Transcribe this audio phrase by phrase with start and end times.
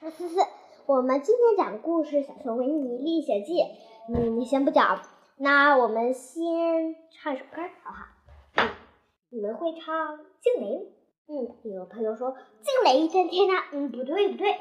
[0.00, 0.40] 四四四，
[0.86, 3.52] 我们今天讲故事《小熊维尼历险记》。
[4.08, 5.02] 嗯，你先不讲，
[5.36, 8.06] 那我们先唱一首歌，好不好？
[8.56, 8.70] 嗯，
[9.28, 10.68] 你们会唱《惊雷》？
[11.28, 14.56] 嗯，有朋友说《惊雷震天》呐，嗯，不对不对，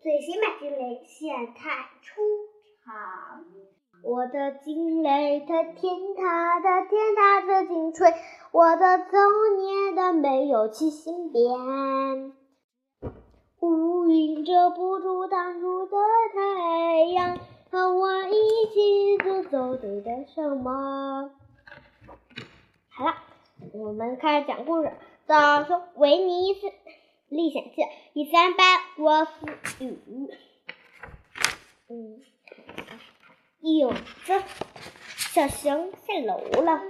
[0.00, 1.62] 最新版《惊雷》现在
[2.02, 2.20] 出
[2.84, 3.44] 场。
[4.02, 8.12] 我的惊雷它天塌的天塌的惊吹，
[8.50, 9.18] 我的早
[9.56, 12.32] 年的没有七星变。
[13.62, 15.96] 乌云遮不住当初的
[16.34, 17.38] 太阳，
[17.70, 21.30] 和我一起走走对的什么？
[22.88, 23.14] 好了，
[23.72, 24.90] 我们开始讲故事。
[25.28, 26.72] 小熊维尼斯
[27.28, 29.30] 历险记第三班波斯
[29.78, 29.96] 语。
[31.88, 32.20] 嗯，
[33.60, 34.42] 有着
[35.14, 36.82] 小熊下楼了，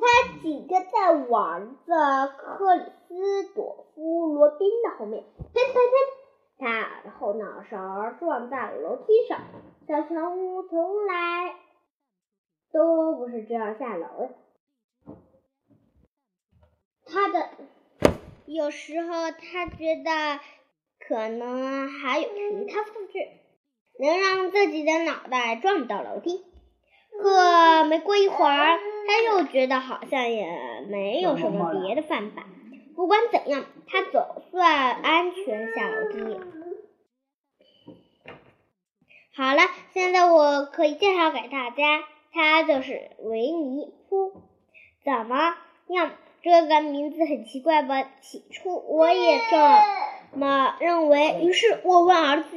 [0.00, 2.82] 他紧跟在玩着克里
[4.50, 5.24] 夫罗宾的后面。
[5.54, 5.96] 砰砰砰！
[6.58, 9.40] 他的后脑勺撞在了楼梯上。
[9.88, 11.54] 小熊从来
[12.72, 14.30] 都不是这样下楼的。
[17.06, 17.50] 他的
[18.46, 20.38] 有时候他觉得
[21.00, 23.18] 可能还有其他方式
[23.98, 26.44] 能让自己的脑袋撞到楼梯。
[27.20, 32.44] 可没过一会儿，他又觉得好像也没有什么别的办法。
[33.00, 36.38] 不管怎样，他总算安全下楼梯。
[39.34, 39.62] 好了，
[39.94, 44.42] 现在我可以介绍给大家，他就是维尼扑。
[45.02, 45.56] 怎么
[45.88, 46.12] 样？
[46.42, 48.02] 这个名字很奇怪吧？
[48.20, 51.40] 起初我也这么认为。
[51.42, 52.50] 于是我问儿子：“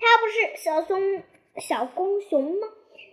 [0.00, 1.22] 他不是小松
[1.58, 2.68] 小公熊吗？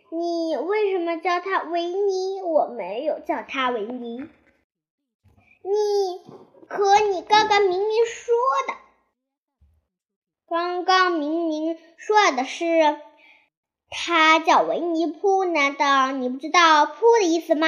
[0.09, 2.41] 你为什么叫他维尼？
[2.41, 4.19] 我没有叫他维尼。
[5.63, 6.21] 你。”
[6.67, 8.35] 可你刚刚明明说
[8.67, 8.73] 的，
[10.49, 12.97] 刚刚明明说的是
[13.89, 17.67] 他叫维尼扑，难道你不知道扑的意思吗？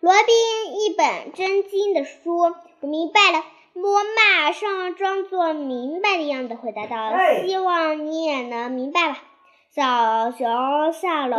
[0.00, 3.44] 罗宾一本正经的说：“我明白了。”
[3.74, 3.82] 我
[4.16, 6.96] 马上装作明白的样子回答道
[7.46, 9.18] ：“希望你也能明白吧。”
[9.70, 11.36] 小熊下楼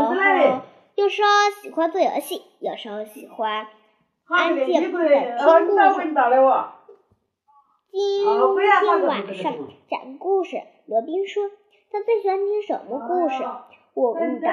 [0.47, 0.61] 后，
[0.95, 1.29] 有时候
[1.61, 3.67] 喜欢做游戏，有时候喜欢
[4.27, 5.35] 安静的听故事。
[7.99, 11.51] 今天晚上讲故事，罗宾说
[11.91, 13.43] 他最喜欢听什么故事？
[13.93, 14.49] 我问道。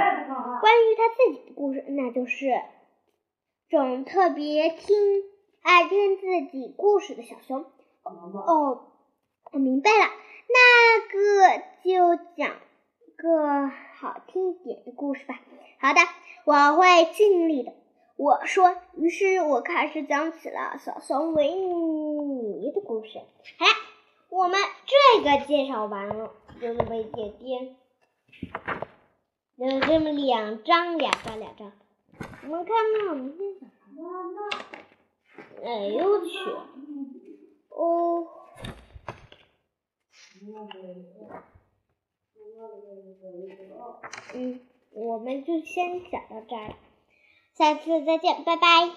[0.61, 2.61] 关于他自己的故事，那就是
[3.69, 4.97] 种特别听
[5.63, 7.65] 爱听自己故事的小熊。
[8.03, 8.81] 哦，
[9.53, 10.07] 我明白了，
[10.49, 12.51] 那个就讲
[13.17, 15.39] 个好听点的故事吧。
[15.79, 16.01] 好的，
[16.47, 17.73] 我会尽力的。
[18.17, 23.19] 我说，于是我开始讲起了小熊维尼的故事。
[23.19, 23.73] 好了，
[24.29, 27.77] 我们这个介绍完了，就这么一点点，
[29.57, 31.73] 有这么两张，两张，两张。
[32.43, 32.75] 我们看
[33.07, 33.67] 看明天早
[33.97, 34.05] 上。
[35.65, 36.39] 哎呦我去！
[37.71, 38.27] 哦。
[44.35, 44.61] 嗯，
[44.93, 46.75] 我们就先讲到这儿。
[47.55, 48.97] 下次再见，拜拜。